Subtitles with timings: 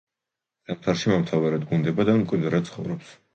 [0.71, 3.15] ზამთარში მომთაბარეობს გუნდებად ან მკვიდრად ცხოვრობს.